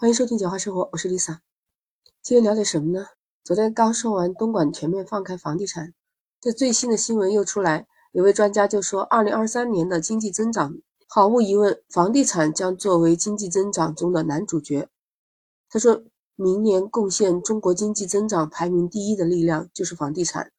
[0.00, 1.38] 欢迎收听《简化生活》，我是 Lisa。
[2.22, 3.06] 今天聊点什么呢？
[3.42, 5.92] 昨天刚说完东莞全面放开房地产，
[6.40, 10.72] 这最新的新闻又出来，有位专家就说，二零二三年的经济增长，
[11.08, 14.88] 毫无疑问，房地产将作为经济增长中的男主角。
[15.68, 16.04] 他说
[16.36, 20.52] 明年贡献中国经济增长排名第一的力量就是房地产，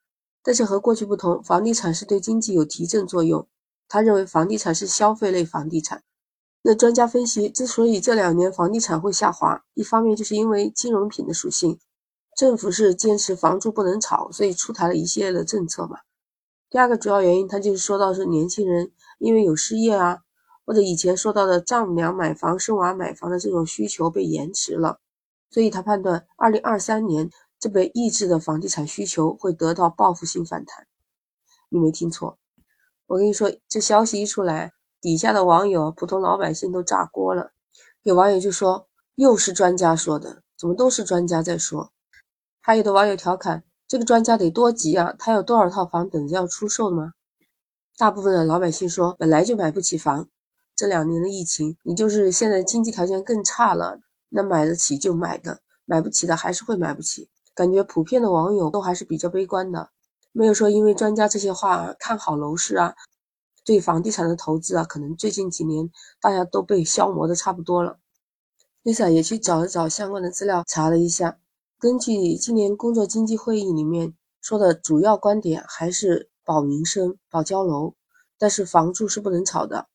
[0.44, 3.48] 但是和过去不同，房地产是对经济有提振作用。
[3.88, 6.04] 他认为房地产是消费类房地产。
[6.62, 11.80] 那专家分析，之所以这两年房地产会下滑，一方面就是因为金融品的属性，
[12.36, 16.00] 政府是坚持房住不能炒，所以出台了一系列的政策嘛。
[16.70, 20.20] 第二个主要原因，他就是说到是年轻人因为有失业啊，
[20.66, 25.00] 或者以前说到的丈母娘买房、生娃买房的这种需求被延迟了，
[25.50, 30.86] 所以他判断二零二三年这被抑制的房地产需求会得到报复性反弹。
[31.70, 32.38] 你没听错，
[33.08, 34.74] 我跟你说，这消息一出来。
[35.02, 37.52] 底下的网友、普通老百姓都炸锅了。
[38.04, 41.92] 有网友就说：“又是专家说的，怎么都是专家在说？”
[42.62, 47.14] 还有的网友调侃：“这个专家得多急啊，他有多少套房等着要出售的吗？”
[47.98, 50.28] 大部分的老百姓说：“本来就买不起房，
[50.76, 59.90] 这两年的疫情，你就是现在经济条件更差了，那买得起就买的，买不起的还是会买不起。”感觉普遍的网友都还是比较悲观的，
[60.32, 62.96] 没有说因为专家这些话看好楼市啊。
[63.70, 68.00] 对房地产的投资啊，可能最近几年大家都被消磨的差不多了。
[68.84, 71.38] Lisa 也去找了找相关的资料，查了一下，
[71.78, 77.94] 根据今年工作经济会议里面说的主要观点，还是保民生、保交楼，
[78.40, 79.88] 但是房住是不能炒的。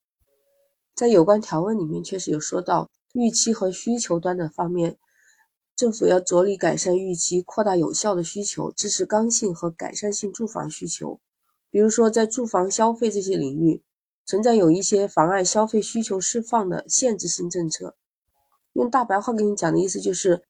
[0.95, 4.97] 在有关条文里面，确实有说到预期和需求端的方面，
[5.75, 11.19] 政府要着力改善预期，扩大有效的需求，支持刚性和改善性住房需求。
[11.75, 13.83] 比如说，在住房消费这些领域，
[14.25, 17.97] 存在有一些妨碍消费需求释放的限制性政策。
[18.71, 20.45] 用大白话跟你讲的意思就是，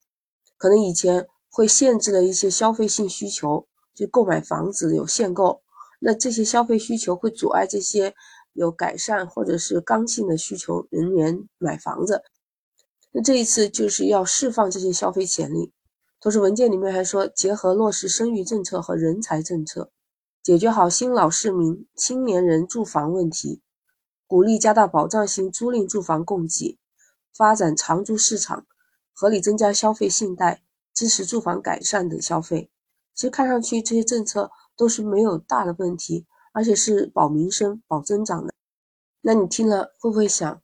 [0.56, 5.64] 可能以前会限制了一些消费性需求，就购买房子有限购，
[6.00, 8.14] 那这些消费需求会阻碍这些
[8.54, 12.22] 有改善或者是刚性的需求人员买房子。
[13.12, 15.74] 那这一次就是要释放这些消费潜力。
[16.22, 19.90] 同时，文件里面还说，结合落实生育政策和人才政策。
[20.46, 23.64] 解决好新老市民、青年人住房问题，
[24.28, 26.78] 鼓励加大保障性租赁住房供给，
[27.36, 28.68] 发展长租市场，
[29.12, 30.62] 合理增加消费信贷，
[30.94, 32.70] 支持住房改善等消费。
[33.16, 38.54] 其实看上去这些政策都是没有大的问题，而且是保民生、保增长的。
[39.22, 40.62] 那你听了会不会想，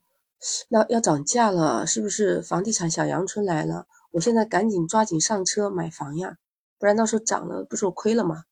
[0.69, 3.87] 那要涨价了，是不是房地产小阳春来了？
[4.11, 6.37] 我现在赶紧抓紧上车买房呀，
[6.77, 8.43] 不然到时候涨了，不是我亏了吗？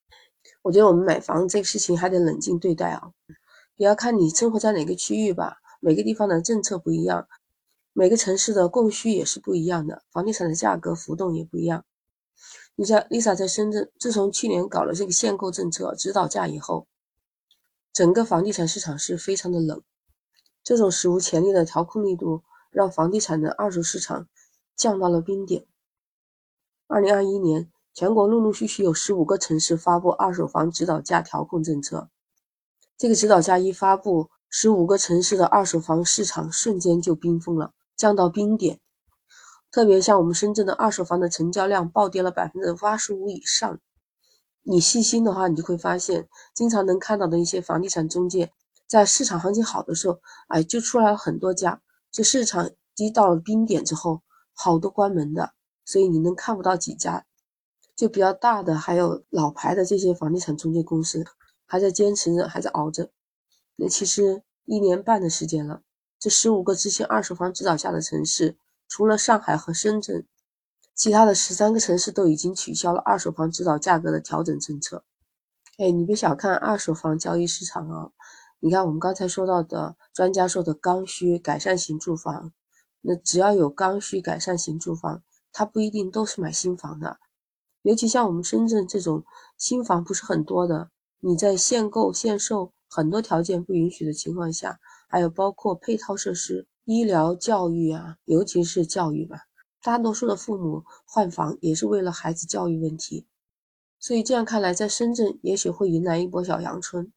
[0.61, 3.11] 我觉得我们买房这个事情还得冷静对待啊，
[3.77, 5.57] 也要看你生活在哪个区域吧。
[5.79, 7.27] 每个地方的政策不一样，
[7.93, 11.85] 每个城市的供需也是不一样的，房地产的价格浮动也不一样。
[12.75, 16.87] 你像 Lisa 在深圳，自从去年搞了这个限购政策指导价以后，
[17.93, 19.81] 整个房地产市场是非常的冷。
[20.61, 24.27] 这种史无前例的调控力度，让房地产的二手市场
[24.75, 25.65] 降到了冰点。
[26.87, 27.71] 二零二一年。
[27.93, 32.09] 全国陆陆续续有十五个城市发布二手房指导价调控政策，
[32.97, 38.79] 这个指导价一发布，十五个城市的二手房市场瞬间就冰封了，降到冰点。
[39.71, 43.79] 特别像我们深圳的二手房的成交量暴跌了百分之八十五以上。
[44.63, 48.51] 你细心的话，你就会发现，经常能看到的一些房地产中介，
[48.87, 51.81] 在市场行情好的时候，哎，就出来了很多家。
[52.11, 54.21] 这市场低到了冰点之后，
[54.53, 55.53] 好多关门的，
[55.85, 57.25] 所以你能看不到几家。
[57.99, 61.25] 就比较大的，还有老牌的这些房地产中介公司，
[61.65, 63.11] 还在坚持着，还在熬着。
[63.75, 65.81] 那其实一年半的时间了，
[66.17, 68.57] 这十五个执行二手房指导价的城市，
[68.87, 70.25] 除了上海和深圳，
[70.95, 75.03] 其他的十三个城市都已经取消了二手房指导价格的调整政策。
[75.77, 78.11] 哎，你别小看二手房交易市场啊！
[78.61, 82.53] 你看我们刚才说到的专家说的刚需改善型住房，
[83.01, 85.21] 那只要有刚需改善型住房，
[85.51, 87.19] 它不一定都是买新房的。
[87.83, 89.23] 尤其像我们深圳这种
[89.57, 90.89] 新房不是很多的，
[91.19, 99.37] 你在限购限售很多条件不允许的情况下，还有包括配套设施、医疗、教育啊，尤其是教育吧，
[99.81, 103.25] 大多数的父母换房也是为了孩子教育问题。
[103.97, 107.11] 所以这样看来，在深圳也许会迎来一波小阳春。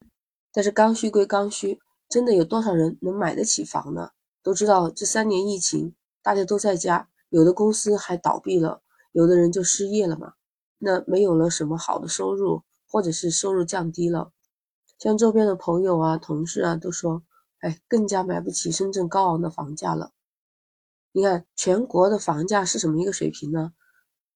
[0.53, 4.11] 但是刚需归刚需，真的有多少人能买得起房呢？
[4.43, 8.83] 都知道这三年疫情，大家都在家，有的公司还倒闭了，
[9.13, 10.35] 有的人就失业了嘛。
[10.85, 14.33] 那没有了什么好的收入，或者是收入降低了，
[14.99, 17.23] 像周边的朋友啊、同事啊都说，
[17.61, 20.11] 哎，更加买不起深圳高昂的房价了。
[21.13, 23.75] 你看全国的房价是什么一个水平呢？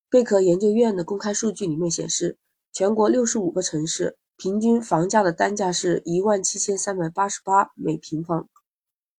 [0.08, 2.38] 贝壳研究院的公开数据里面显示，
[2.72, 8.48] 全国六十五个城市平均房价的单价是一万七千三百八十八每平方，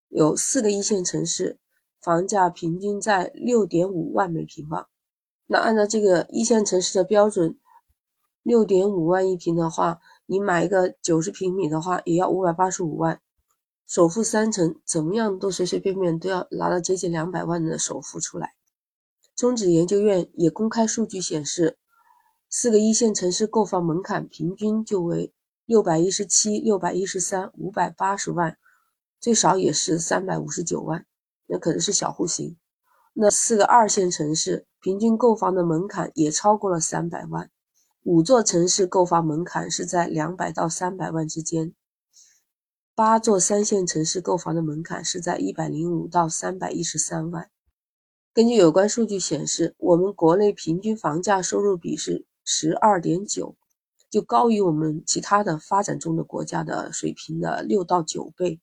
[0.07, 1.59] 有四个一线城市
[2.01, 4.87] 房价平均在六点五万每平方。
[5.47, 7.57] 那按照这个一线城市的标准，
[8.43, 13.21] 六点五万一平的话，你买一个九十平米的话，也要五百八十五万，
[13.87, 18.53] 首付三成，怎么样都随随便便都要拿到接近两百万的首付出来。
[19.35, 21.77] 中指研究院也公开数据显示，
[22.49, 25.33] 四个一线城市购房门槛平均就为
[25.65, 28.57] 六百一十七、六百一十三、五百八十万，
[29.19, 31.05] 最少也是三百五十九万，
[31.45, 32.57] 那可能是小户型。
[33.13, 37.51] 那四个二线城市平均购房的门槛也超过了三百万，
[38.03, 41.73] 五座城市购房门槛是在两百到三百万之间，
[42.95, 47.49] 八座三线城市购房的门槛是在一百零五到三百一十三万。
[48.33, 53.57] 根据有关数据显示，我们国内平均房价收入比是十二点九，
[54.09, 58.61] 就高于我们其他的发展中的国家的水平的六到九倍。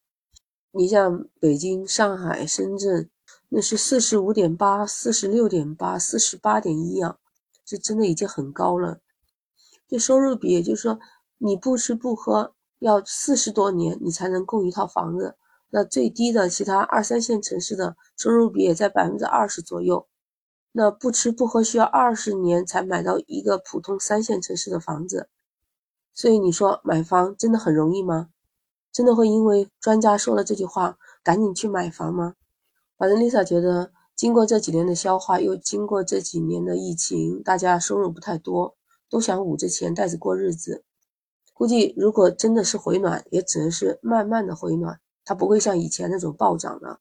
[0.71, 3.11] 你像北京、上海、深圳，
[3.49, 7.19] 那是四十五点八、四十六点八、四十八点一啊，
[7.65, 9.01] 这真的已经很高了。
[9.87, 10.99] 这收入比，也就是说，
[11.39, 15.37] 你不吃不喝要四十多年，你才能供一套房子。
[15.71, 20.07] 那最低的其他二三线城市的收入比也在百分之二十左右，
[20.73, 25.29] 那不吃不喝需要二十年才买到一个普通三线城市的房子，
[26.15, 28.29] 所以你说买房真的很容易吗？
[28.93, 32.35] 真的会因为专家说了这句话赶紧去买房吗？
[33.05, 38.75] 反正 Lisa 觉得，经过这几年的消化，又经过这几年的疫情，大家收入不太多，
[39.11, 40.85] 都想捂着钱袋子过日子，
[41.53, 44.99] 估计如果真的是回暖，也只能是慢慢的回暖。
[45.23, 46.99] 它不会像以前那种暴涨了，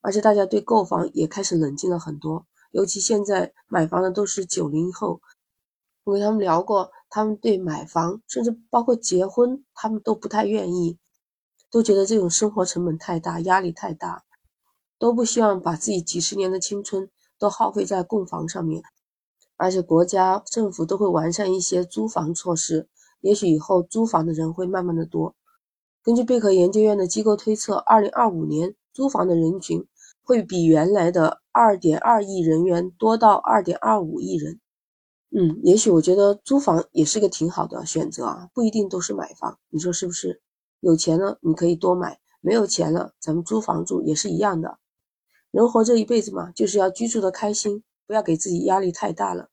[0.00, 2.46] 而且大家对购房也开始冷静了很多。
[2.70, 5.20] 尤其现在买房的都是九零后，
[6.04, 10.96] 我跟他们聊过，他们对买房，甚至包括结婚，他们都不太愿意，
[11.72, 14.22] 都觉得这种生活成本太大，压力太大，
[15.00, 17.08] 都不希望把自己几十年的青春
[17.38, 18.82] 都耗费在供房上面。
[19.56, 22.86] 而且国家政府都会完善一些租房措施，
[23.22, 25.34] 也许以后租房的人会慢慢的多。
[26.02, 29.86] 根据贝壳研究院的机构推测，二零二五年租房的人群
[30.22, 34.60] 会比原来的二点二亿人员多到二点二五亿人。
[35.30, 40.42] 嗯，也许我觉得租房也是个挺好的选择啊，不一定都是买房，你说是不是？
[40.80, 44.79] 有钱了你可以多买，没有钱了咱们租房住也是一样的。
[45.50, 49.48] 人活这一辈子嘛，就是要居住的开心，不要给自己压力太大了。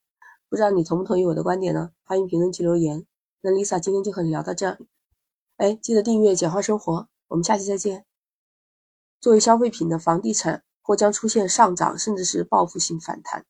[0.48, 1.90] 不知道你同不同意我的观点呢？
[2.04, 3.04] 欢迎评论区留言。
[3.40, 4.78] 那 Lisa 今天就和你聊到这。
[5.56, 8.04] 哎，记得订阅简化生活，我们下期再见。
[9.20, 13.44] 作为消费品的房地产或将出现上涨，甚至是报复性反弹。